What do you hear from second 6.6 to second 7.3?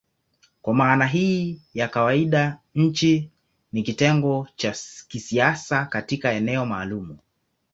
maalumu.